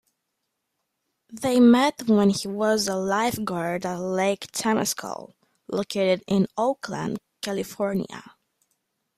[1.31, 5.33] They met when he was a lifeguard at Lake Temescal,
[5.69, 8.35] located in Oakland, California.